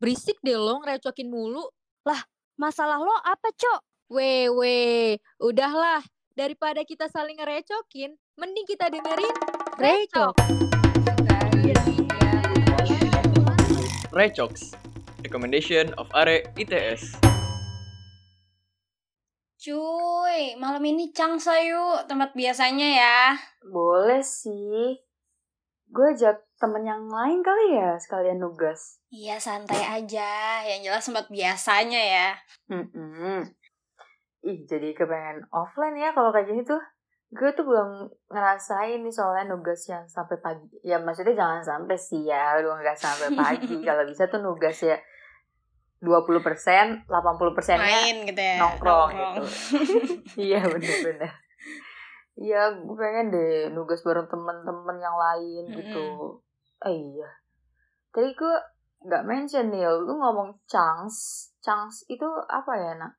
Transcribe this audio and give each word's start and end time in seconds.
berisik 0.00 0.40
deh 0.40 0.56
lo 0.56 0.80
ngerecokin 0.80 1.28
mulu. 1.28 1.68
Masalah 2.56 2.96
lo 2.96 3.12
apa, 3.20 3.52
Cok? 3.52 4.08
Weh, 4.16 4.48
weh, 4.48 5.20
udahlah. 5.36 6.00
Daripada 6.32 6.80
kita 6.88 7.04
saling 7.12 7.36
ngerecokin, 7.36 8.16
mending 8.40 8.64
kita 8.64 8.88
dengerin 8.88 9.36
Recok. 9.76 10.34
Recox, 14.10 14.72
recommendation 15.20 15.92
of 16.00 16.08
Are 16.16 16.48
ITS. 16.56 17.20
Cuy, 19.60 20.56
malam 20.56 20.80
ini 20.88 21.12
Cangsa 21.12 21.60
yuk, 21.60 22.08
tempat 22.08 22.32
biasanya 22.32 22.88
ya. 22.88 23.20
Boleh 23.68 24.24
sih. 24.24 24.96
Gue 25.92 26.16
ajak 26.16 26.40
temen 26.60 26.84
yang 26.84 27.08
lain 27.08 27.40
kali 27.40 27.80
ya, 27.80 27.96
sekalian 27.96 28.36
nugas. 28.36 29.00
Iya, 29.08 29.40
santai 29.40 29.80
aja. 29.80 30.60
Yang 30.68 30.80
jelas 30.92 31.04
tempat 31.08 31.26
biasanya 31.32 32.00
ya. 32.00 32.28
Mm-mm. 32.68 33.48
Ih, 34.44 34.58
jadi 34.68 34.92
kepengen 34.92 35.48
offline 35.48 35.96
ya 35.96 36.12
kalau 36.12 36.28
kayak 36.30 36.52
gini 36.52 36.60
tuh. 36.62 36.80
Gue 37.30 37.54
tuh 37.54 37.62
belum 37.62 38.10
ngerasain 38.26 39.06
nih 39.06 39.14
soalnya 39.14 39.54
nugas 39.54 39.86
yang 39.88 40.04
sampai 40.04 40.36
pagi. 40.42 40.66
Ya 40.84 41.00
maksudnya 41.00 41.32
jangan 41.32 41.62
sampai 41.62 41.96
siang, 41.96 42.60
nggak 42.60 42.98
sampai 42.98 43.28
pagi. 43.32 43.80
kalau 43.88 44.04
bisa 44.04 44.28
tuh 44.28 44.42
nugas 44.42 44.76
ya 44.82 44.98
20%, 46.00 47.06
80% 47.06 47.06
nya 47.06 47.76
Main 47.76 48.16
gitu 48.24 48.40
ya. 48.40 48.56
nongkrong, 48.56 49.10
gitu. 49.12 49.42
Iya 50.48 50.60
bener-bener. 50.64 51.32
Iya, 52.40 52.72
gue 52.72 52.96
pengen 52.96 53.28
deh 53.28 53.68
nugas 53.76 54.00
bareng 54.00 54.24
temen-temen 54.24 54.96
yang 54.96 55.12
lain 55.12 55.64
gitu. 55.76 56.40
Eh 56.86 56.96
iya. 56.96 57.30
Tadi 58.10 58.32
gue 58.32 58.54
nggak 59.00 59.24
mention 59.24 59.72
nih, 59.72 59.84
lu 59.84 60.16
ngomong 60.16 60.56
chunks. 60.68 61.50
Chunks 61.60 62.04
itu 62.08 62.26
apa 62.48 62.72
ya, 62.76 62.92
nak? 62.96 63.12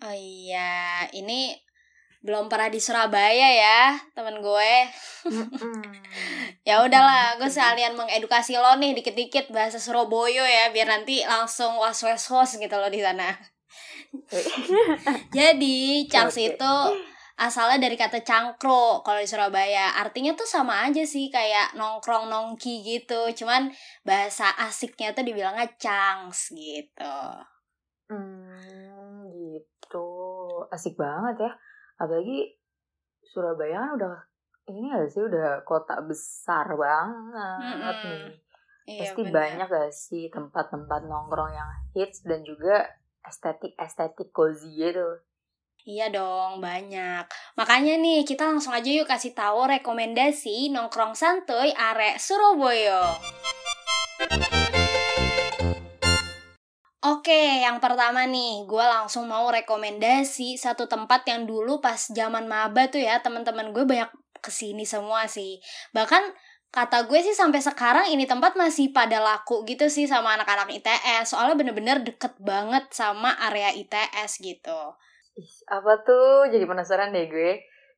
Oh 0.00 0.16
iya, 0.16 1.04
ini 1.12 1.52
belum 2.20 2.52
pernah 2.52 2.68
di 2.68 2.80
Surabaya 2.80 3.48
ya, 3.52 3.80
temen 4.16 4.40
gue. 4.40 4.74
Ya 6.60 6.84
udahlah, 6.84 7.40
gue 7.40 7.48
sekalian 7.48 7.96
mengedukasi 7.96 8.52
lo 8.60 8.76
nih 8.76 8.92
dikit-dikit 8.92 9.48
bahasa 9.48 9.80
Surabaya 9.80 10.44
ya, 10.44 10.68
biar 10.68 10.92
nanti 10.92 11.24
langsung 11.24 11.80
was 11.80 12.04
was 12.04 12.28
was 12.28 12.50
gitu 12.60 12.76
loh 12.76 12.92
di 12.92 13.00
sana. 13.00 13.32
Jadi, 15.36 16.04
Changs 16.06 16.36
Oke. 16.36 16.52
itu 16.52 16.74
asalnya 17.40 17.88
dari 17.88 17.96
kata 17.96 18.20
cangkro 18.20 19.00
kalau 19.00 19.16
di 19.16 19.24
Surabaya. 19.24 19.96
Artinya 19.96 20.36
tuh 20.36 20.44
sama 20.44 20.84
aja 20.84 21.00
sih 21.08 21.32
kayak 21.32 21.72
nongkrong 21.74 22.28
nongki 22.28 22.84
gitu. 22.84 23.32
Cuman 23.32 23.72
bahasa 24.04 24.52
asiknya 24.60 25.16
tuh 25.16 25.24
dibilangnya 25.24 25.72
changs 25.80 26.52
gitu. 26.52 27.16
Hmm, 28.12 29.24
gitu. 29.32 30.08
Asik 30.68 31.00
banget 31.00 31.48
ya. 31.48 31.52
Apalagi 31.96 32.60
Surabaya 33.24 33.88
kan 33.88 33.90
udah 33.96 34.16
ini 34.68 34.92
gak 34.92 35.08
sih 35.10 35.24
udah 35.24 35.64
kota 35.64 35.98
besar 36.04 36.68
banget 36.76 37.96
Mm-mm. 37.96 38.04
nih. 38.04 38.24
Iya, 38.90 39.00
Pasti 39.02 39.22
bener. 39.24 39.34
banyak 39.34 39.68
gak 39.70 39.92
sih 39.94 40.24
tempat-tempat 40.28 41.00
nongkrong 41.08 41.52
yang 41.56 41.70
hits 41.96 42.22
dan 42.22 42.44
juga 42.44 42.84
estetik-estetik 43.24 44.30
cozy 44.30 44.70
gitu. 44.76 45.24
Iya 45.88 46.12
dong, 46.12 46.60
banyak. 46.60 47.24
Makanya 47.56 47.96
nih, 47.96 48.28
kita 48.28 48.44
langsung 48.44 48.76
aja 48.76 48.88
yuk 48.88 49.08
kasih 49.08 49.32
tahu 49.32 49.64
rekomendasi 49.64 50.68
nongkrong 50.68 51.16
santuy 51.16 51.72
are 51.72 52.20
Surabaya. 52.20 53.16
Oke, 57.00 57.64
yang 57.64 57.80
pertama 57.80 58.28
nih, 58.28 58.68
gue 58.68 58.84
langsung 58.84 59.24
mau 59.24 59.48
rekomendasi 59.48 60.60
satu 60.60 60.84
tempat 60.84 61.24
yang 61.24 61.48
dulu 61.48 61.80
pas 61.80 61.96
zaman 61.96 62.44
maba 62.44 62.92
tuh 62.92 63.00
ya, 63.00 63.24
teman-teman 63.24 63.72
gue 63.72 63.88
banyak 63.88 64.12
ke 64.44 64.52
sini 64.52 64.84
semua 64.84 65.24
sih. 65.24 65.64
Bahkan 65.96 66.20
kata 66.68 67.08
gue 67.08 67.18
sih 67.24 67.32
sampai 67.32 67.64
sekarang 67.64 68.12
ini 68.12 68.28
tempat 68.28 68.52
masih 68.54 68.92
pada 68.92 69.16
laku 69.16 69.64
gitu 69.64 69.88
sih 69.88 70.04
sama 70.04 70.36
anak-anak 70.36 70.70
ITS. 70.76 71.32
Soalnya 71.32 71.56
bener-bener 71.56 72.04
deket 72.04 72.36
banget 72.36 72.84
sama 72.92 73.32
area 73.48 73.72
ITS 73.72 74.44
gitu. 74.44 74.94
Ih, 75.40 75.50
apa 75.76 75.92
tuh? 76.06 76.50
Jadi 76.52 76.64
penasaran 76.70 77.10
deh 77.16 77.26
gue. 77.34 77.50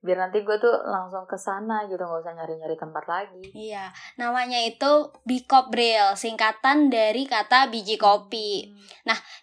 Biar 0.02 0.18
nanti 0.18 0.42
gue 0.42 0.58
tuh 0.58 0.82
langsung 0.82 1.22
ke 1.30 1.38
sana 1.38 1.86
gitu, 1.86 2.02
nggak 2.02 2.26
usah 2.26 2.34
nyari-nyari 2.34 2.74
tempat 2.74 3.06
lagi. 3.06 3.54
Iya, 3.54 3.94
namanya 4.18 4.58
itu 4.58 5.14
Bikop 5.22 5.70
Braille, 5.70 6.18
singkatan 6.18 6.90
dari 6.90 7.22
kata 7.22 7.70
biji 7.70 7.94
kopi. 8.02 8.74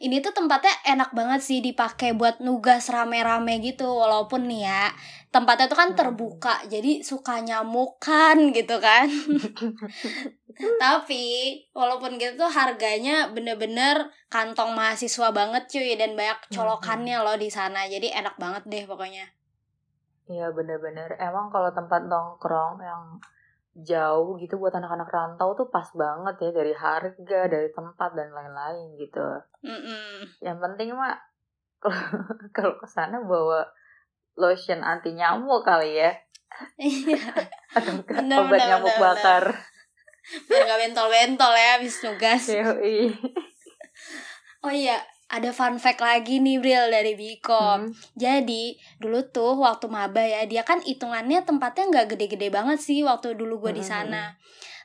Ini 0.04 0.20
tuh 0.20 0.36
tempatnya 0.36 0.72
enak 0.84 1.16
banget 1.16 1.40
sih 1.44 1.60
dipakai 1.64 2.12
buat 2.12 2.44
nugas 2.44 2.92
rame-rame 2.92 3.64
gitu, 3.64 3.88
walaupun 3.88 4.52
nih 4.52 4.68
ya, 4.68 4.92
tempatnya 5.32 5.72
tuh 5.72 5.80
kan 5.80 5.90
Hmm. 5.96 6.00
terbuka, 6.00 6.56
jadi 6.68 7.04
suka 7.08 7.40
nyamukan 7.40 8.52
gitu 8.52 8.84
kan. 8.84 9.08
Tapi 10.84 11.56
walaupun 11.72 12.20
gitu 12.20 12.36
tuh 12.36 12.52
harganya 12.52 13.32
bener-bener 13.32 14.12
kantong 14.28 14.76
mahasiswa 14.76 15.32
banget 15.32 15.72
cuy 15.72 15.96
dan 15.96 16.20
banyak 16.20 16.52
colokannya 16.52 17.16
loh 17.24 17.40
di 17.40 17.48
sana. 17.48 17.88
Jadi 17.88 18.12
enak 18.12 18.36
banget 18.36 18.68
deh 18.68 18.84
pokoknya. 18.84 19.39
Iya 20.30 20.54
bener-bener. 20.54 21.18
Emang 21.18 21.50
kalau 21.50 21.74
tempat 21.74 22.06
nongkrong 22.06 22.78
yang 22.80 23.04
jauh 23.74 24.38
gitu 24.38 24.62
buat 24.62 24.74
anak-anak 24.78 25.10
rantau 25.10 25.58
tuh 25.58 25.68
pas 25.74 25.90
banget 25.98 26.36
ya 26.38 26.50
dari 26.54 26.74
harga, 26.78 27.40
dari 27.50 27.70
tempat 27.74 28.10
dan 28.14 28.30
lain-lain 28.30 28.94
gitu. 29.02 29.26
Mm-mm. 29.66 30.30
Yang 30.46 30.58
penting 30.62 30.90
mah 30.94 31.18
kalau 32.56 32.78
ke 32.78 32.88
sana 32.88 33.18
bawa 33.26 33.66
lotion 34.38 34.86
anti 34.86 35.16
nyamuk 35.16 35.64
kali 35.64 36.00
ya 36.00 36.12
Iya. 36.76 37.20
atau 37.78 38.04
Bener, 38.04 38.38
obat 38.42 38.52
bener, 38.52 38.68
nyamuk 38.68 38.94
bener, 38.94 39.02
bakar. 39.02 39.44
Biar 40.50 40.62
gak 40.66 40.80
bentol-bentol 40.82 41.54
ya 41.56 41.70
habis 41.80 41.96
nugas. 42.04 42.44
Yoi. 42.50 43.14
Oh 44.66 44.74
iya, 44.74 45.00
ada 45.30 45.54
fun 45.54 45.78
fact 45.78 46.02
lagi 46.02 46.42
nih 46.42 46.58
Bril 46.58 46.90
dari 46.90 47.14
Bikop. 47.14 47.86
Hmm. 47.86 47.94
Jadi 48.18 48.74
dulu 48.98 49.22
tuh 49.30 49.62
waktu 49.62 49.86
maba 49.86 50.26
ya, 50.26 50.50
dia 50.50 50.66
kan 50.66 50.82
hitungannya 50.82 51.46
tempatnya 51.46 51.86
nggak 51.88 52.18
gede-gede 52.18 52.50
banget 52.50 52.82
sih 52.82 53.06
waktu 53.06 53.38
dulu 53.38 53.62
gue 53.62 53.78
di 53.78 53.86
Mhm. 53.86 53.90
sana. 53.90 54.24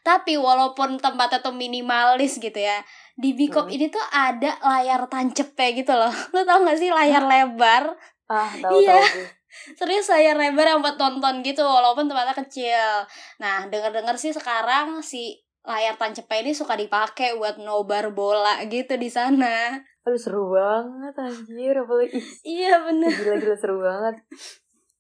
Tapi 0.05 0.37
walaupun 0.37 1.01
tempatnya 1.01 1.41
tuh 1.41 1.57
minimalis 1.57 2.37
gitu 2.37 2.61
ya, 2.61 2.85
di 3.17 3.33
Bikop 3.33 3.73
Mhm. 3.73 3.75
ini 3.75 3.87
tuh 3.89 4.05
ada 4.13 4.61
layar 4.61 5.09
tancepnya 5.09 5.69
gitu 5.73 5.93
loh. 5.97 6.13
Lo 6.37 6.45
tau 6.45 6.61
gak 6.61 6.77
sih 6.77 6.93
layar 6.93 7.25
lebar? 7.25 7.97
Ah, 8.29 8.53
tahu 8.53 8.85
Iya. 8.85 9.01
tahu. 9.01 9.25
Serius 9.81 10.13
layar 10.13 10.37
lebar 10.37 10.67
yang 10.67 10.85
buat 10.85 11.01
nonton 11.01 11.41
gitu 11.41 11.65
walaupun 11.65 12.05
tempatnya 12.05 12.37
kecil. 12.37 13.09
Nah, 13.41 13.65
denger-denger 13.71 14.21
sih 14.21 14.35
sekarang 14.35 15.01
si 15.01 15.41
layar 15.65 15.97
tancepnya 15.97 16.45
ini 16.45 16.53
suka 16.53 16.77
dipakai 16.77 17.33
buat 17.41 17.57
nobar 17.57 18.13
bola 18.13 18.61
gitu 18.69 19.01
di 19.01 19.09
sana. 19.09 19.81
Aduh 20.05 20.21
seru 20.21 20.53
banget 20.53 21.17
anjir 21.17 21.73
apalagi 21.73 22.21
Iya 22.45 22.85
bener. 22.85 23.09
gila-gila 23.09 23.57
seru 23.57 23.81
banget. 23.81 24.21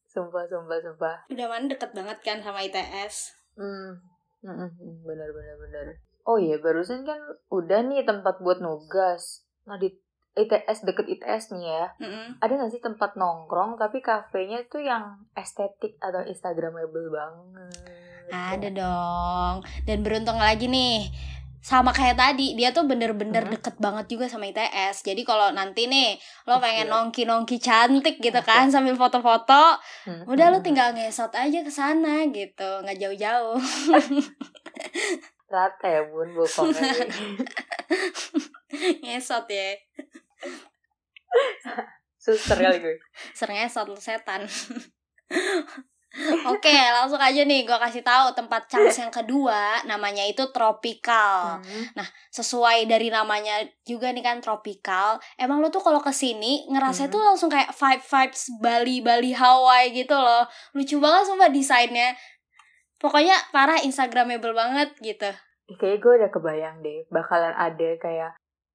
Sumpah, 0.08 0.46
sumpah, 0.48 0.78
sumpah. 0.80 1.16
Udah 1.28 1.46
mana 1.50 1.68
deket 1.68 1.90
banget 1.92 2.18
kan 2.22 2.38
sama 2.40 2.62
ITS. 2.62 3.34
Hmm, 3.58 4.00
mm, 4.40 4.48
mm, 4.48 4.70
mm, 4.70 4.94
benar 5.04 5.28
benar 5.28 5.56
benar. 5.60 5.84
Oh 6.24 6.40
iya, 6.40 6.56
barusan 6.56 7.04
kan 7.04 7.20
udah 7.50 7.84
nih 7.84 8.06
tempat 8.06 8.40
buat 8.40 8.64
nugas. 8.64 9.44
Nah 9.68 9.76
di 9.76 9.92
ITS 10.34 10.82
deket 10.82 11.06
ITS 11.06 11.54
nih 11.54 11.62
ya, 11.68 11.84
Mm-mm. 12.00 12.42
ada 12.42 12.52
nggak 12.58 12.72
sih 12.72 12.82
tempat 12.82 13.14
nongkrong 13.14 13.78
tapi 13.78 14.02
kafenya 14.02 14.66
tuh 14.66 14.82
yang 14.82 15.22
estetik 15.36 15.94
atau 16.00 16.26
instagramable 16.26 17.12
banget? 17.12 17.70
Ada 18.32 18.68
dong. 18.72 19.54
Dan 19.84 20.00
beruntung 20.00 20.40
lagi 20.40 20.66
nih. 20.66 21.12
Sama 21.64 21.90
kayak 21.90 22.20
tadi, 22.20 22.52
dia 22.52 22.70
tuh 22.70 22.84
bener-bener 22.84 23.48
Mhm. 23.48 23.52
deket 23.56 23.74
banget 23.80 24.04
juga 24.12 24.28
sama 24.28 24.44
ITS. 24.44 25.00
Jadi 25.00 25.24
kalau 25.24 25.48
nanti 25.48 25.88
nih, 25.88 26.20
lo 26.44 26.60
pengen 26.60 26.86
Iya. 26.86 26.92
nongki-nongki 26.92 27.56
cantik 27.56 28.20
gitu 28.20 28.36
kan 28.44 28.68
sambil 28.68 28.92
foto-foto, 28.94 29.80
Hmm, 30.04 30.28
udah 30.28 30.52
lo 30.52 30.60
hmm, 30.60 30.66
tinggal 30.68 30.92
ngesot 30.92 31.32
aja 31.32 31.64
ke 31.64 31.72
sana 31.72 32.28
gitu, 32.28 32.68
nggak 32.84 33.00
jauh-jauh. 33.00 33.56
Rata 35.48 35.86
ya 35.88 36.04
bun 36.04 36.36
bokongnya. 36.36 36.84
ngesot 39.08 39.48
ya. 39.48 39.72
Suster 42.20 42.60
kali 42.60 42.76
gue. 42.76 42.96
Sering 43.32 43.56
ngesot 43.56 43.88
setan. 43.96 44.44
Oke, 46.46 46.72
langsung 46.90 47.16
aja 47.16 47.40
nih 47.40 47.62
gue 47.62 47.78
kasih 47.78 48.00
tahu 48.00 48.32
tempat 48.32 48.64
chance 48.66 48.96
yang 48.96 49.08
kedua 49.08 49.84
namanya 49.84 50.22
itu 50.22 50.48
tropical. 50.50 51.60
Hmm. 51.60 52.06
sesuai 52.28 52.84
dari 52.84 53.08
namanya 53.08 53.54
juga 53.82 54.10
nih 54.10 54.20
kan 54.20 54.38
tropical. 54.38 55.16
Emang 55.34 55.58
lo 55.58 55.68
tuh 55.68 55.78
kalau 55.78 55.98
ke 55.98 56.10
sini 56.10 56.66
ngerasa 56.66 57.06
Mhm. 57.06 57.10
tuh 57.10 57.22
langsung 57.22 57.46
kayak 57.46 57.70
vibe 57.70 58.02
vibes 58.02 58.42
Bali 58.58 58.96
Bali 58.98 59.30
Hawaii 59.30 59.92
gitu 59.92 60.14
loh. 60.14 60.42
Lucu 60.72 60.98
banget 60.98 61.24
sumpah 61.24 61.46
desainnya. 61.46 62.16
Pokoknya 62.96 63.36
parah 63.50 63.78
instagramable 63.78 64.50
banget 64.50 64.90
gitu. 64.98 65.30
Kayaknya 65.70 65.98
gue 65.98 66.12
udah 66.18 66.30
kebayang 66.30 66.76
deh 66.80 66.98
bakalan 67.08 67.52
ada 67.52 67.88
kayak 67.96 68.32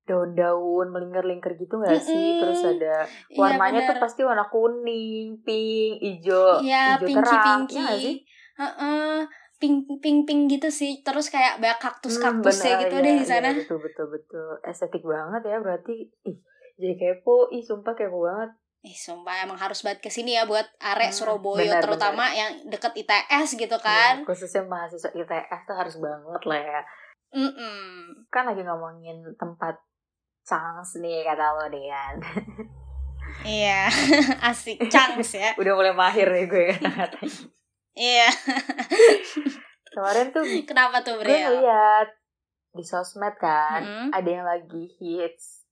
daun-daun 0.10 0.90
melingkar-lingkar 0.90 1.54
gitu 1.56 1.78
gak 1.78 2.02
sih? 2.02 2.18
Mm-mm. 2.18 2.42
Terus 2.42 2.62
ada 2.66 2.96
Iya, 3.30 3.38
warnanya 3.38 3.86
tuh 3.86 3.94
bener. 3.94 4.04
pasti 4.04 4.22
warna 4.26 4.46
kuning, 4.50 5.38
pink, 5.46 6.02
hijau, 6.02 6.60
Iya, 6.60 6.98
hijau 6.98 7.06
pinky 7.06 7.22
terang. 7.22 7.46
pinky. 7.46 7.76
Iya 7.78 7.84
gak 7.86 8.00
sih? 8.02 8.18
Heeh. 8.58 9.18
pink 9.60 9.78
pink 10.00 10.24
pink 10.24 10.42
gitu 10.50 10.72
sih. 10.72 11.04
Terus 11.04 11.28
kayak 11.28 11.60
banyak 11.60 11.78
kaktus 11.78 12.16
kaktusnya 12.16 12.80
bener, 12.80 12.84
gitu 12.88 12.96
iya, 12.96 13.04
deh 13.04 13.14
di 13.14 13.20
iya, 13.20 13.28
sana. 13.28 13.50
betul 13.54 13.78
betul 13.78 14.08
betul. 14.10 14.50
Estetik 14.64 15.04
banget 15.04 15.42
ya 15.46 15.58
berarti. 15.60 15.96
Ih, 16.26 16.38
jadi 16.76 16.96
kepo. 16.96 17.52
Ih, 17.52 17.60
sumpah 17.60 17.92
kepo 17.92 18.24
banget. 18.24 18.56
Ih, 18.80 18.96
sumpah 18.96 19.44
emang 19.44 19.60
harus 19.60 19.84
banget 19.84 20.00
ke 20.00 20.08
sini 20.08 20.40
ya 20.40 20.48
buat 20.48 20.64
arek 20.80 21.12
Hmm, 21.12 21.18
Surabaya 21.36 21.76
benar, 21.76 21.84
terutama 21.84 22.32
yang 22.32 22.64
deket 22.72 22.96
ITS 22.96 23.60
gitu 23.60 23.76
kan. 23.78 24.24
Iya, 24.24 24.24
khususnya 24.24 24.64
mahasiswa 24.64 25.12
ITS 25.12 25.62
tuh 25.68 25.76
harus 25.76 25.96
banget 26.00 26.42
lah 26.48 26.60
ya. 26.64 26.82
Mm-mm. 27.30 28.26
Kan 28.32 28.48
lagi 28.48 28.64
ngomongin 28.64 29.22
tempat 29.36 29.76
Changs 30.50 30.98
nih 30.98 31.22
kata 31.22 31.46
lo 31.54 31.66
Dean. 31.68 32.18
Iya, 33.40 33.86
asik 34.50 34.82
cangs 34.90 35.32
ya. 35.32 35.54
Udah 35.56 35.74
mulai 35.74 35.94
mahir 35.94 36.26
nih 36.28 36.46
gue 36.46 36.66
kata-katanya. 36.74 37.42
Iya. 37.94 38.28
Kemarin 39.90 40.28
tuh 40.30 40.44
Kenapa 40.64 41.02
tuh, 41.02 41.18
gue 41.18 41.26
Bril? 41.26 41.62
ngeliat 41.62 42.10
di 42.70 42.82
sosmed 42.82 43.34
kan 43.36 43.82
Mm-mm. 43.82 44.08
ada 44.10 44.30
yang 44.30 44.46
lagi 44.46 44.86
hits 44.96 45.66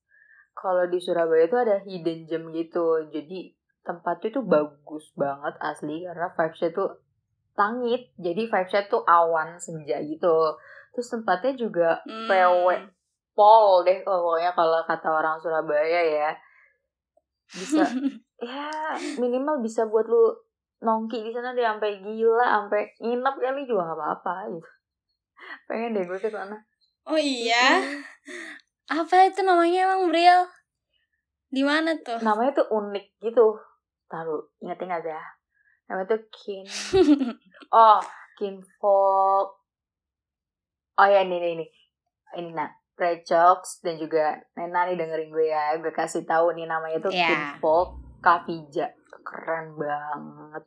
kalau 0.52 0.82
di 0.84 0.98
Surabaya 0.98 1.46
tuh 1.46 1.62
ada 1.62 1.78
hidden 1.80 2.26
gem 2.26 2.50
gitu 2.50 3.06
jadi 3.08 3.54
tempatnya 3.80 4.34
tuh 4.34 4.44
bagus 4.44 5.14
banget 5.14 5.54
asli 5.58 6.02
karena 6.02 6.26
vibesnya 6.28 6.70
tuh 6.70 6.98
langit 7.54 8.10
jadi 8.18 8.42
vibesnya 8.44 8.82
tuh 8.84 9.06
awan 9.06 9.56
senja 9.56 10.02
gitu 10.02 10.58
terus 10.90 11.06
tempatnya 11.08 11.54
juga 11.54 12.02
Hmm. 12.02 12.26
PW 12.26 12.66
pol 13.38 13.86
deh 13.86 14.02
pokoknya 14.02 14.50
kalau 14.58 14.82
kata 14.82 15.06
orang 15.06 15.38
Surabaya 15.38 16.02
ya. 16.02 16.30
Bisa 17.46 17.86
ya 18.42 18.66
minimal 19.22 19.62
bisa 19.62 19.86
buat 19.86 20.10
lu 20.10 20.34
nongki 20.82 21.22
di 21.22 21.30
sana 21.30 21.54
deh 21.54 21.62
sampai 21.62 22.02
gila 22.02 22.46
sampai 22.66 22.90
nginep 22.98 23.34
kali 23.38 23.62
juga 23.62 23.86
nggak 23.86 23.98
apa-apa 24.02 24.34
gitu. 24.58 24.70
Pengen 25.70 25.94
deh 25.94 26.02
gue 26.02 26.18
ke 26.18 26.26
sana. 26.26 26.58
Oh 27.06 27.16
iya. 27.18 27.78
Apa 28.90 29.30
itu 29.30 29.46
namanya 29.46 29.86
emang, 29.86 30.10
Bril? 30.10 30.50
Di 31.48 31.62
mana 31.62 31.94
tuh? 32.02 32.18
namanya 32.20 32.58
tuh 32.58 32.66
unik 32.74 33.06
gitu. 33.22 33.54
Taruh 34.10 34.50
ingat-ingat 34.60 35.06
ya 35.06 35.22
namanya 35.88 36.14
tuh 36.14 36.22
kin 36.28 36.64
oh 37.72 38.00
kinfolk. 38.36 39.48
Oh 41.00 41.08
ya 41.08 41.24
ini 41.24 41.40
ini 41.40 41.48
ini. 41.58 41.66
Ini 42.36 42.50
nah 42.52 42.68
Recox 42.98 43.80
dan 43.80 43.96
juga 43.96 44.36
Nena 44.52 44.84
nih 44.84 44.98
dengerin 44.98 45.30
gue 45.30 45.46
ya 45.46 45.78
gue 45.78 45.94
kasih 45.94 46.26
tahu 46.26 46.52
nih 46.52 46.66
namanya 46.66 46.98
tuh 46.98 47.14
Iya. 47.14 47.54
kinfolk 47.56 47.94
Kavija 48.18 48.90
keren 49.22 49.78
banget 49.78 50.66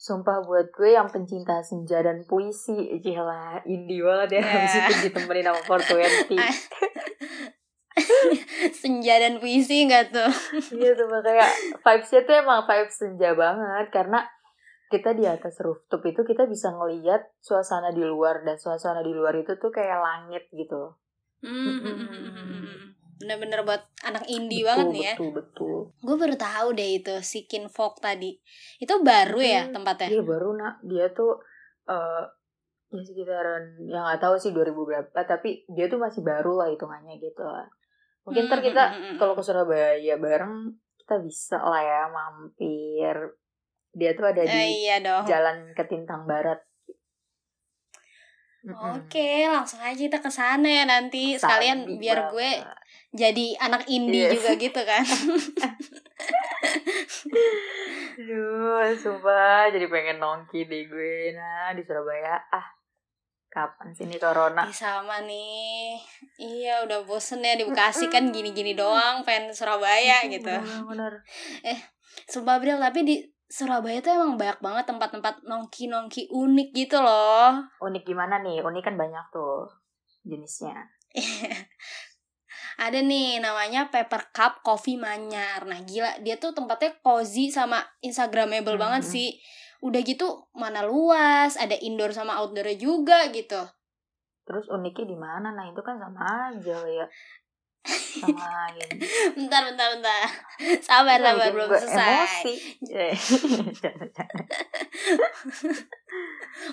Sumpah 0.00 0.40
buat 0.40 0.72
gue 0.72 0.96
yang 0.96 1.12
pencinta 1.12 1.60
senja 1.60 2.00
dan 2.00 2.24
puisi 2.24 2.88
Gila, 3.04 3.60
indie 3.68 4.00
banget 4.00 4.28
ya 4.36 4.40
Nah. 4.40 4.52
Habis 4.56 4.74
itu 4.80 5.12
ditemenin 5.12 5.44
sama 5.44 5.60
420 5.60 6.40
Senja 8.80 9.14
dan 9.20 9.36
puisi 9.42 9.84
enggak 9.84 10.08
tuh? 10.14 10.30
Iya 10.72 10.96
tuh 10.96 11.04
kayak 11.20 11.50
vibes-nya 11.84 12.20
tuh 12.24 12.34
emang 12.38 12.64
vibes 12.64 12.96
senja 12.96 13.36
banget 13.36 13.92
karena 13.92 14.24
kita 14.90 15.14
di 15.14 15.22
atas 15.22 15.62
rooftop 15.62 16.02
itu 16.02 16.26
kita 16.26 16.50
bisa 16.50 16.74
ngeliat 16.74 17.22
suasana 17.38 17.94
di 17.94 18.02
luar 18.02 18.42
dan 18.42 18.58
suasana 18.58 19.04
di 19.04 19.14
luar 19.14 19.38
itu 19.38 19.54
tuh 19.54 19.70
kayak 19.70 20.02
langit 20.02 20.50
gitu. 20.50 20.98
Hmm. 21.40 22.94
Bener-bener 23.20 23.60
buat 23.68 23.84
anak 24.00 24.24
indie 24.32 24.64
betul, 24.64 24.68
banget 24.72 24.86
nih 24.88 25.02
ya. 25.04 25.14
Betul 25.16 25.30
betul. 25.36 25.78
Gue 26.00 26.16
baru 26.16 26.36
tahu 26.40 26.68
deh 26.72 26.90
itu 26.96 27.14
si 27.20 27.44
Kinfolk 27.44 28.00
tadi. 28.00 28.32
Itu 28.80 29.04
baru 29.04 29.40
ya 29.40 29.62
Hmm, 29.68 29.74
tempatnya? 29.76 30.08
Dia 30.08 30.22
baru 30.24 30.50
nak 30.56 30.74
dia 30.80 31.06
tuh 31.12 31.36
eh 31.84 32.24
ya 32.90 33.00
sekitaran 33.06 33.86
yang 33.86 34.02
nggak 34.02 34.18
tahu 34.18 34.34
sih 34.34 34.50
2000 34.50 34.74
berapa 34.74 35.18
tapi 35.22 35.62
dia 35.70 35.86
tuh 35.86 36.02
masih 36.02 36.26
baru 36.26 36.58
lah 36.58 36.68
hitungannya 36.74 37.22
gitu. 37.22 37.44
Mungkin 38.26 38.50
ntar 38.50 38.58
Hmm, 38.60 38.66
kita 38.66 38.82
hmm, 38.82 38.94
hmm, 38.96 39.04
hmm. 39.14 39.16
kalau 39.20 39.34
ke 39.38 39.42
Surabaya 39.44 40.14
bareng 40.18 40.74
kita 40.98 41.14
bisa 41.22 41.58
lah 41.60 41.82
ya 41.82 42.02
mampir. 42.10 43.16
Dia 43.90 44.10
tuh 44.14 44.26
ada 44.26 44.42
di 44.42 44.50
Eh, 44.50 44.68
iya 44.86 44.96
dong. 45.02 45.22
Jalan 45.26 45.70
Ketintang 45.74 46.26
Barat. 46.26 46.62
Mm-mm. 48.60 48.76
Oke, 48.76 49.48
langsung 49.48 49.80
aja 49.80 49.96
kita 49.96 50.20
ke 50.20 50.28
sana 50.28 50.68
ya 50.68 50.84
nanti 50.84 51.32
sekalian 51.32 51.96
biar 51.96 52.28
gue 52.28 52.50
jadi 53.10 53.56
anak 53.58 53.88
indie 53.88 54.28
Yes. 54.28 54.32
juga 54.36 54.50
gitu 54.54 54.80
kan. 54.84 55.00
Aduh, 58.20 58.84
sumpah 58.96 59.72
jadi 59.72 59.86
pengen 59.88 60.20
nongki 60.20 60.68
deh 60.68 60.84
gue 60.86 61.32
nah 61.32 61.72
di 61.72 61.80
Surabaya. 61.80 62.36
Ah, 62.52 62.66
kapan 63.48 63.96
sih 63.96 64.04
ini 64.04 64.20
corona? 64.20 64.68
Ih, 64.68 64.76
sama 64.76 65.24
nih. 65.24 65.96
Iya, 66.36 66.84
udah 66.84 67.02
bosen 67.02 67.40
ya 67.40 67.56
di 67.56 67.64
Bekasi 67.64 68.12
kan 68.12 68.28
gini-gini 68.28 68.76
doang, 68.76 69.24
pengen 69.24 69.50
Surabaya 69.50 70.20
gitu. 70.28 70.52
Bener-bener. 70.52 71.24
Sumpah 72.28 72.60
Bril, 72.60 72.78
tapi 72.78 73.00
di 73.02 73.16
Surabaya 73.50 73.98
tuh 73.98 74.14
emang 74.14 74.38
banyak 74.38 74.62
banget 74.62 74.84
tempat-tempat 74.86 75.42
nongki-nongki 75.42 76.30
unik 76.30 76.68
gitu 76.70 77.02
loh. 77.02 77.66
Unik 77.82 78.06
gimana 78.06 78.38
nih? 78.38 78.62
Unik 78.62 78.86
kan 78.86 78.94
banyak 78.94 79.26
tuh 79.34 79.66
jenisnya. 80.22 80.86
Ada 82.80 83.02
nih 83.02 83.42
namanya 83.42 83.90
Paper 83.90 84.30
Cup 84.30 84.62
Coffee 84.62 84.96
Manyar. 84.96 85.66
Nah 85.66 85.82
gila, 85.82 86.22
dia 86.22 86.38
tuh 86.38 86.54
tempatnya 86.54 86.94
cozy 87.02 87.50
sama 87.50 87.82
instagramable 88.00 88.78
Hmm. 88.78 88.82
banget 88.86 89.02
sih. 89.10 89.28
Udah 89.82 90.00
gitu 90.06 90.46
mana 90.54 90.86
luas, 90.86 91.58
ada 91.58 91.74
indoor 91.74 92.14
sama 92.14 92.38
outdoor 92.38 92.70
juga 92.78 93.26
gitu. 93.34 93.60
Terus 94.46 94.70
uniknya 94.70 95.06
di 95.10 95.18
mana? 95.18 95.50
Nah 95.50 95.66
itu 95.66 95.82
kan 95.82 95.98
sama 95.98 96.54
aja 96.54 96.78
ya. 96.86 97.06
Ini. 98.20 98.84
Bentar, 99.34 99.60
bentar, 99.66 99.88
bentar. 99.96 100.24
Sabar, 100.84 101.16
Nggak 101.16 101.32
sabar, 101.32 101.48
belum 101.50 101.66
gue 101.66 101.80
selesai. 101.80 102.12
Emosi. 102.12 102.54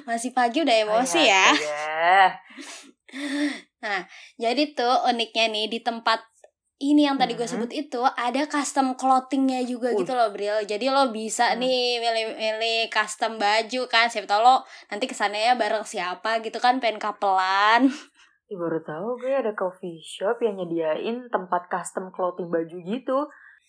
Masih 0.03 0.31
pagi 0.31 0.61
udah 0.61 0.75
emosi 0.83 1.17
Oh, 1.17 1.23
ya. 1.23 1.45
astaga. 1.47 2.21
Jadi 4.43 4.63
tuh 4.73 4.95
uniknya 5.07 5.45
nih 5.47 5.65
di 5.69 5.79
tempat 5.79 6.19
ini 6.77 7.09
yang 7.09 7.17
tadi 7.17 7.33
gue 7.33 7.41
Mhm. 7.41 7.51
sebut 7.57 7.71
itu 7.73 8.01
ada 8.05 8.45
custom 8.45 8.93
clothingnya 8.93 9.65
juga 9.65 9.89
Wih. 9.89 10.03
gitu 10.03 10.13
loh 10.13 10.29
Bril. 10.29 10.61
Jadi 10.61 10.85
lo 10.87 11.09
bisa 11.09 11.55
Hmm. 11.55 11.63
nih 11.63 11.97
milih-milih 11.97 12.91
custom 12.91 13.39
baju 13.39 13.81
kan. 13.87 14.05
Siapa 14.05 14.27
tau 14.27 14.43
lo 14.43 14.55
nanti 14.87 15.07
ke 15.07 15.15
sananya 15.15 15.55
bareng 15.55 15.81
siapa 15.81 16.37
gitu 16.39 16.59
kan 16.59 16.77
pengen 16.77 16.99
kapelan. 16.99 17.87
Ih, 18.47 18.55
baru 18.55 18.79
tahu 18.79 19.19
gue 19.19 19.33
ada 19.33 19.51
coffee 19.51 19.99
shop 19.99 20.39
yang 20.39 20.55
nyediain 20.55 21.27
tempat 21.27 21.67
custom 21.67 22.15
clothing 22.15 22.47
baju 22.47 22.77
gitu. 22.79 23.17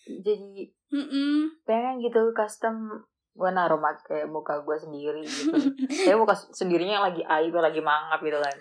Jadi 0.06 0.70
Mm-mm. 0.94 1.50
pengen 1.66 1.99
gitu 1.99 2.30
custom 2.32 2.87
gue 3.35 3.50
naruh 3.50 3.78
pakai 3.78 4.26
muka 4.26 4.62
gue 4.62 4.76
sendiri 4.78 5.23
gitu. 5.26 5.50
Saya 6.06 6.14
muka 6.14 6.38
sendirinya 6.54 7.11
lagi 7.11 7.26
aib 7.26 7.54
lagi 7.54 7.82
mangap 7.82 8.23
gitu 8.23 8.38
kan. 8.38 8.56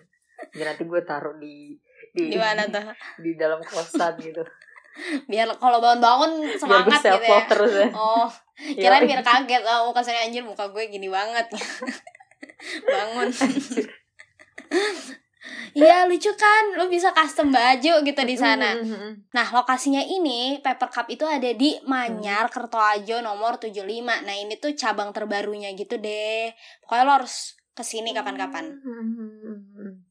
Jadi 0.53 0.63
nanti 0.65 0.83
gue 0.85 1.01
taruh 1.05 1.37
di 1.37 1.77
di, 2.17 2.33
Di 2.33 2.37
mana 2.41 2.65
tuh? 2.65 2.81
di 3.21 3.37
dalam 3.37 3.61
kosan 3.61 4.17
gitu. 4.17 4.41
Biar 5.29 5.45
kalau 5.61 5.77
bangun-bangun 5.77 6.41
Biar 6.41 6.57
semangat 6.57 7.01
self 7.05 7.21
gitu 7.21 7.29
ya. 7.29 7.41
terus 7.45 7.73
ya. 7.77 7.87
Oh, 7.93 8.25
kirain 8.81 9.05
biar 9.05 9.21
kaget. 9.21 9.61
Oh, 9.69 9.93
muka 9.93 10.01
saya 10.01 10.25
anjir 10.25 10.41
muka 10.41 10.65
gue 10.73 10.89
gini 10.89 11.05
banget. 11.13 11.45
Bangun. 12.89 13.29
Iya 15.77 16.09
lucu 16.09 16.33
kan, 16.33 16.73
lu 16.73 16.89
bisa 16.89 17.13
custom 17.13 17.53
baju 17.53 18.01
gitu 18.01 18.21
di 18.25 18.33
sana. 18.33 18.73
Mm-mm. 18.73 19.29
Nah, 19.29 19.47
lokasinya 19.53 20.01
ini 20.01 20.57
Paper 20.63 20.89
Cup 20.89 21.07
itu 21.13 21.21
ada 21.27 21.53
di 21.53 21.77
Hmm. 21.77 21.85
Manyar, 21.85 22.49
Kertoajo 22.49 23.21
nomor 23.21 23.61
75. 23.61 24.25
Nah, 24.25 24.33
ini 24.33 24.57
tuh 24.57 24.73
cabang 24.73 25.13
terbarunya 25.13 25.69
gitu 25.77 26.01
deh. 26.01 26.49
Pokoknya 26.81 27.03
lo 27.05 27.13
harus 27.21 27.53
ke 27.77 27.85
sini 27.85 28.09
kapan-kapan. 28.15 28.73
Hmm. 28.81 30.01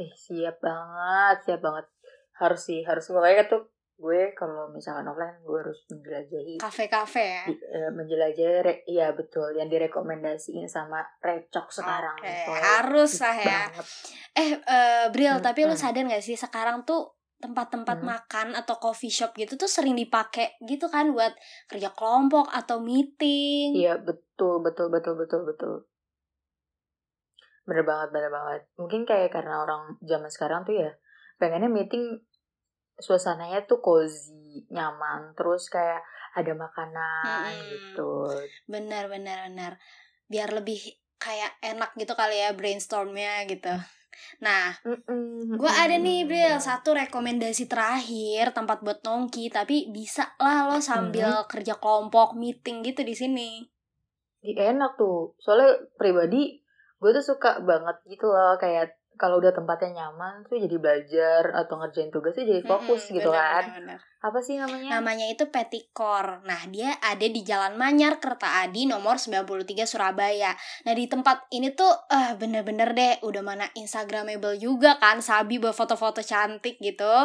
Eh 0.00 0.12
siap 0.16 0.60
banget, 0.64 1.36
siap 1.44 1.60
banget. 1.60 1.86
Harus 2.40 2.60
sih, 2.64 2.80
harus 2.84 3.04
pokoknya 3.04 3.48
tuh 3.48 3.68
gue 3.96 4.36
kalau 4.36 4.68
misalkan 4.68 5.08
offline 5.08 5.40
gue 5.40 5.56
harus 5.56 5.80
menjelajahi 5.88 6.60
Kafe-kafe 6.60 7.24
ya. 7.24 7.44
di- 7.44 7.64
eh, 7.66 7.88
menjelajahi 7.88 8.56
re- 8.60 8.84
iya 8.84 9.08
betul 9.10 9.50
yang 9.52 9.66
direkomendasiin 9.66 10.68
sama 10.68 11.00
Recok 11.18 11.72
sekarang 11.72 12.12
Oke, 12.14 12.28
Pokoknya 12.44 12.64
harus 12.76 13.12
lah 13.16 13.34
ya. 13.34 13.44
banget. 13.64 13.86
Eh, 14.36 14.50
eh, 14.52 15.04
Bril, 15.08 15.36
tapi 15.40 15.64
lu 15.64 15.72
Mm-mm. 15.72 15.80
sadar 15.80 16.04
gak 16.04 16.20
sih 16.20 16.36
sekarang 16.36 16.84
tuh 16.84 17.08
tempat-tempat 17.36 18.00
Hmm. 18.00 18.08
makan 18.10 18.48
atau 18.52 18.76
coffee 18.76 19.08
shop 19.08 19.32
gitu 19.32 19.56
tuh 19.56 19.68
sering 19.68 19.92
dipakai 19.92 20.56
gitu 20.60 20.88
kan 20.88 21.12
buat 21.12 21.32
kerja 21.64 21.92
kelompok 21.92 22.48
atau 22.48 22.80
meeting. 22.80 23.76
Iya 23.76 23.96
betul 23.96 24.60
betul 24.60 24.88
betul 24.88 25.16
betul 25.16 25.44
betul. 25.44 25.74
Bener 27.64 27.82
banget 27.82 28.08
bener 28.12 28.30
banget. 28.30 28.60
Mungkin 28.76 29.04
kayak 29.04 29.32
karena 29.32 29.60
orang 29.60 29.96
zaman 30.00 30.28
sekarang 30.28 30.64
tuh 30.64 30.76
ya 30.76 30.90
pengennya 31.36 31.68
meeting 31.68 32.24
suasananya 32.96 33.68
tuh 33.68 33.80
cozy, 33.84 34.64
nyaman, 34.72 35.36
terus 35.36 35.68
kayak 35.68 36.00
ada 36.36 36.52
makanan 36.52 37.24
Mm-mm. 37.24 37.68
gitu. 37.72 38.12
Benar, 38.68 39.08
benar, 39.08 39.48
benar. 39.48 39.72
Biar 40.28 40.52
lebih 40.52 40.80
kayak 41.16 41.56
enak 41.64 41.96
gitu 41.96 42.12
kali 42.12 42.40
ya 42.40 42.52
brainstormnya 42.52 43.48
gitu. 43.48 43.72
Nah, 44.40 44.72
gue 45.56 45.72
ada 45.72 45.96
nih. 45.96 46.24
Bril, 46.24 46.56
satu 46.60 46.96
rekomendasi 46.96 47.68
terakhir 47.68 48.56
tempat 48.56 48.80
buat 48.80 49.00
nongki, 49.04 49.52
tapi 49.52 49.92
bisa 49.92 50.36
lah 50.40 50.68
lo 50.68 50.80
sambil 50.80 51.44
kerja 51.48 51.76
kelompok 51.76 52.32
meeting 52.36 52.80
gitu 52.84 53.04
di 53.04 53.12
sini. 53.12 53.50
Ih, 54.44 54.56
enak 54.56 54.96
tuh. 54.96 55.36
Soalnya 55.40 55.84
pribadi 55.96 56.60
gue 56.96 57.10
tuh 57.12 57.24
suka 57.24 57.60
banget 57.60 57.96
gitu 58.08 58.28
loh 58.28 58.56
kayak 58.56 58.96
kalau 59.16 59.40
udah 59.40 59.52
tempatnya 59.52 59.90
nyaman 60.04 60.44
tuh 60.44 60.60
jadi 60.60 60.76
belajar 60.76 61.42
atau 61.52 61.80
ngerjain 61.80 62.12
tugasnya 62.12 62.44
jadi 62.46 62.62
fokus 62.64 63.08
Mm-mm, 63.08 63.16
gitu 63.20 63.30
benar, 63.32 63.44
kan. 63.52 63.64
benar, 63.64 63.80
benar. 63.80 64.00
Apa 64.16 64.38
sih 64.42 64.56
namanya? 64.58 64.88
Namanya 64.98 65.26
itu 65.30 65.44
Petikor. 65.46 66.42
Nah, 66.42 66.66
dia 66.66 66.98
ada 66.98 67.22
di 67.22 67.40
Jalan 67.46 67.78
Manyar, 67.78 68.18
Kertaadi, 68.18 68.82
nomor 68.88 69.20
93 69.20 69.86
Surabaya. 69.86 70.50
Nah, 70.82 70.92
di 70.96 71.06
tempat 71.06 71.46
ini 71.54 71.70
tuh 71.70 71.92
eh 72.10 72.34
bener-bener 72.34 72.90
deh, 72.90 73.14
udah 73.22 73.42
mana 73.44 73.66
Instagramable 73.78 74.58
juga 74.58 74.98
kan, 74.98 75.22
Sabi 75.22 75.62
buat 75.62 75.76
foto-foto 75.76 76.24
cantik 76.26 76.80
gitu. 76.82 77.16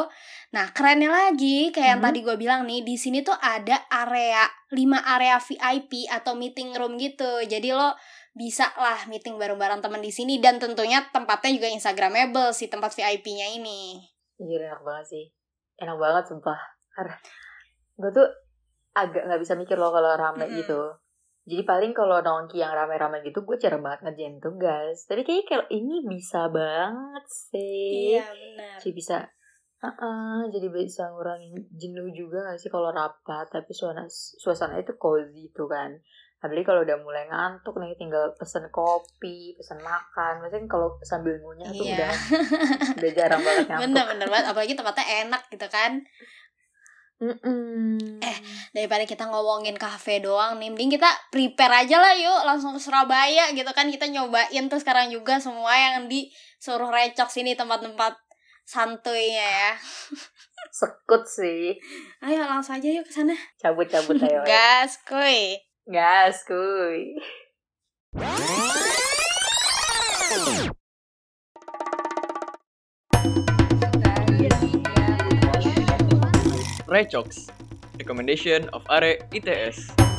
Nah, 0.53 0.65
kerennya 0.75 1.09
lagi, 1.09 1.71
kayak 1.73 1.89
yang 1.97 2.01
Mhm. 2.03 2.07
tadi 2.11 2.19
gue 2.21 2.35
bilang 2.37 2.61
nih, 2.67 2.83
di 2.83 2.95
sini 2.99 3.23
tuh 3.23 3.35
ada 3.39 3.87
area, 3.89 4.45
5 4.69 4.99
area 5.01 5.39
VIP 5.39 6.05
atau 6.11 6.35
meeting 6.37 6.75
room 6.75 6.99
gitu. 6.99 7.41
Jadi 7.47 7.71
lo 7.71 7.95
bisa 8.31 8.71
lah 8.79 9.07
meeting 9.11 9.35
bareng-bareng 9.35 9.83
temen 9.83 9.99
di 9.99 10.11
sini 10.11 10.39
dan 10.39 10.55
tentunya 10.55 11.03
tempatnya 11.11 11.51
juga 11.51 11.67
Instagramable 11.67 12.55
si 12.55 12.71
tempat 12.71 12.95
VIP-nya 12.95 13.47
ini. 13.59 13.99
Iya 14.39 14.71
enak 14.71 14.81
banget 14.87 15.05
sih. 15.11 15.25
Enak 15.79 15.97
banget 15.99 16.23
sumpah. 16.31 16.59
Karena 16.95 17.15
gue 17.99 18.11
tuh 18.15 18.27
agak 18.95 19.27
nggak 19.27 19.41
bisa 19.43 19.53
mikir 19.59 19.75
loh 19.75 19.91
kalau 19.91 20.15
rame 20.15 20.47
Mm-mm. 20.47 20.57
gitu. 20.63 20.81
Jadi 21.41 21.63
paling 21.65 21.91
kalau 21.91 22.21
nongki 22.21 22.61
yang 22.61 22.71
rame-rame 22.71 23.25
gitu 23.25 23.43
gue 23.43 23.57
jarang 23.59 23.83
banget 23.83 24.07
ngerjain 24.07 24.37
tugas. 24.39 25.09
Tapi 25.09 25.25
kayaknya 25.27 25.45
kalau 25.49 25.65
ini 25.73 26.05
bisa 26.07 26.47
banget 26.47 27.25
sih. 27.27 28.15
Iya, 28.15 28.29
benar. 28.31 28.77
Jadi 28.79 28.91
bisa 28.95 29.17
Heeh, 29.81 30.45
jadi 30.53 30.69
bisa 30.69 31.09
ngurangin 31.09 31.57
jenuh 31.73 32.05
juga 32.13 32.53
gak 32.53 32.61
sih 32.61 32.69
kalau 32.69 32.93
rapat 32.93 33.49
tapi 33.49 33.73
suasana 33.73 34.05
suasana 34.13 34.77
itu 34.77 34.93
cozy 34.93 35.49
itu 35.49 35.65
kan 35.65 35.97
apalagi 36.41 36.65
kalau 36.65 36.81
udah 36.81 36.97
mulai 37.05 37.29
ngantuk 37.29 37.77
nih 37.77 37.93
tinggal 37.93 38.33
pesen 38.33 38.65
kopi 38.73 39.53
pesen 39.53 39.77
makan. 39.77 40.41
Maksudnya 40.41 40.65
kalau 40.65 40.97
sambil 41.05 41.37
ngunyah 41.37 41.69
tuh 41.69 41.85
Iya. 41.85 41.95
udah 42.01 42.11
udah 42.97 43.11
jarang 43.13 43.41
banget 43.45 43.65
ngantuk. 43.69 43.83
Bener 43.85 44.03
bener 44.09 44.27
banget. 44.27 44.45
Apalagi 44.49 44.73
tempatnya 44.73 45.05
enak 45.29 45.41
gitu 45.53 45.67
kan. 45.69 45.91
Mm-mm. 47.21 48.01
Eh, 48.17 48.37
daripada 48.73 49.05
kita 49.05 49.29
ngomongin 49.29 49.77
kafe 49.77 50.25
doang 50.25 50.57
nih 50.57 50.73
mending 50.73 50.97
kita 50.97 51.05
prepare 51.29 51.85
aja 51.85 52.01
lah 52.01 52.17
yuk 52.17 52.41
langsung 52.49 52.73
ke 52.73 52.81
Surabaya 52.81 53.53
gitu 53.53 53.69
kan. 53.77 53.85
Kita 53.93 54.09
nyobain 54.09 54.65
tuh 54.65 54.81
sekarang 54.81 55.13
juga 55.13 55.37
semua 55.37 55.69
yang 55.77 56.09
di 56.09 56.33
suruh 56.57 56.89
recok 56.89 57.29
sini 57.29 57.53
tempat-tempat 57.53 58.17
santuinya 58.65 59.45
ya. 59.45 59.71
Sekut 60.73 61.21
sih. 61.29 61.77
Ayo 62.25 62.41
langsung 62.49 62.81
aja 62.81 62.89
yuk 62.89 63.05
ke 63.05 63.13
sana. 63.13 63.37
Cabut-cabut 63.61 64.17
ayo. 64.17 64.41
gas 64.41 64.97
kuy 65.05 65.61
gas 65.89 66.43
kuy 66.45 67.17
Recox, 76.91 77.47
recommendation 77.97 78.67
of 78.75 78.83
Are 78.89 79.15
ITS. 79.31 80.10